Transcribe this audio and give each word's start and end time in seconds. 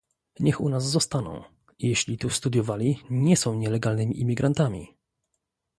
Niech 0.39 0.61
u 0.61 0.69
nas 0.69 0.83
zostaną- 0.89 1.43
jeśli 1.79 2.17
tu 2.17 2.29
studiowali, 2.29 2.99
nie 3.09 3.37
są 3.37 3.53
nielegalnymi 3.55 4.19
imigrantami 4.19 4.87